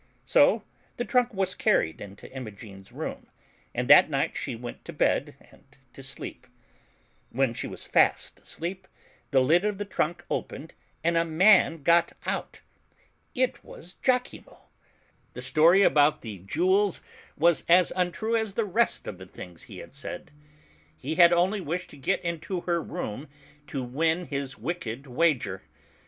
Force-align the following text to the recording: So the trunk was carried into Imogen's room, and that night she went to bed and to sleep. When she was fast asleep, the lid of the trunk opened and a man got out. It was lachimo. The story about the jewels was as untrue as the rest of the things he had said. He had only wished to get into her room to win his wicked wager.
So 0.25 0.63
the 0.97 1.05
trunk 1.05 1.31
was 1.31 1.53
carried 1.53 2.01
into 2.01 2.27
Imogen's 2.33 2.91
room, 2.91 3.27
and 3.71 3.87
that 3.87 4.09
night 4.09 4.35
she 4.35 4.55
went 4.55 4.83
to 4.85 4.93
bed 4.93 5.35
and 5.51 5.77
to 5.93 6.01
sleep. 6.01 6.47
When 7.29 7.53
she 7.53 7.67
was 7.67 7.83
fast 7.83 8.39
asleep, 8.39 8.87
the 9.29 9.41
lid 9.41 9.63
of 9.63 9.77
the 9.77 9.85
trunk 9.85 10.25
opened 10.27 10.73
and 11.03 11.17
a 11.17 11.23
man 11.23 11.83
got 11.83 12.13
out. 12.25 12.61
It 13.35 13.63
was 13.63 13.97
lachimo. 14.03 14.69
The 15.35 15.41
story 15.43 15.83
about 15.83 16.21
the 16.21 16.39
jewels 16.39 17.01
was 17.37 17.63
as 17.69 17.93
untrue 17.95 18.35
as 18.35 18.55
the 18.55 18.65
rest 18.65 19.05
of 19.07 19.19
the 19.19 19.27
things 19.27 19.61
he 19.65 19.77
had 19.77 19.95
said. 19.95 20.31
He 20.97 21.13
had 21.13 21.31
only 21.31 21.61
wished 21.61 21.91
to 21.91 21.95
get 21.97 22.23
into 22.23 22.61
her 22.61 22.81
room 22.81 23.27
to 23.67 23.83
win 23.83 24.25
his 24.25 24.57
wicked 24.57 25.05
wager. 25.05 25.61